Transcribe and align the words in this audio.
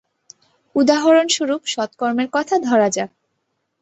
উদাহরণস্বরূপ 0.75 1.61
সৎকর্মের 1.65 2.27
কথা 2.33 2.55
ধরা 2.59 2.87
যাক। 2.89 3.09